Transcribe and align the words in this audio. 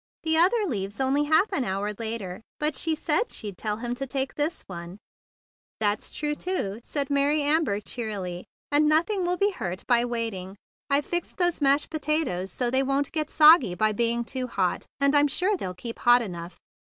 "The 0.23 0.35
other 0.35 0.65
leaves 0.65 0.99
only 0.99 1.25
half 1.25 1.51
an 1.51 1.63
hour 1.63 1.93
later. 1.93 2.41
But 2.59 2.75
she 2.75 2.95
said 2.95 3.29
she'd 3.31 3.55
tell 3.55 3.77
him 3.77 3.93
to 3.93 4.07
take 4.07 4.33
this 4.33 4.63
one." 4.65 4.97
"That's 5.79 6.09
true, 6.09 6.33
too," 6.33 6.79
said 6.83 7.11
Mary 7.11 7.43
Amber 7.43 7.79
cheerily. 7.79 8.47
"And 8.71 8.89
nothing 8.89 9.21
will 9.25 9.37
be 9.37 9.51
hurt 9.51 9.85
by 9.85 10.03
waiting. 10.05 10.57
I've 10.89 11.05
fixed 11.05 11.37
those 11.37 11.61
mashed 11.61 11.91
pota¬ 11.91 12.25
toes 12.25 12.51
so 12.51 12.71
they 12.71 12.81
won't 12.81 13.11
get 13.11 13.29
soggy 13.29 13.75
by 13.75 13.91
being 13.91 14.23
too 14.23 14.47
hot, 14.47 14.87
and 14.99 15.15
I'm 15.15 15.27
sure 15.27 15.55
they'll 15.55 15.75
keep 15.75 15.99
hot 15.99 16.23
enough." 16.23 16.57